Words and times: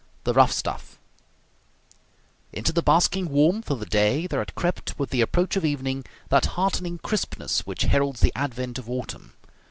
9 0.25 0.33
The 0.33 0.33
Rough 0.33 0.51
Stuff 0.51 0.97
Into 2.51 2.71
the 2.73 2.81
basking 2.81 3.29
warmth 3.29 3.69
of 3.69 3.79
the 3.79 3.85
day 3.85 4.25
there 4.25 4.39
had 4.39 4.55
crept, 4.55 4.97
with 4.97 5.11
the 5.11 5.21
approach 5.21 5.55
of 5.55 5.63
evening, 5.63 6.05
that 6.29 6.47
heartening 6.57 6.97
crispness 6.97 7.67
which 7.67 7.83
heralds 7.83 8.19
the 8.21 8.33
advent 8.35 8.79
of 8.79 8.89
autumn. 8.89 9.33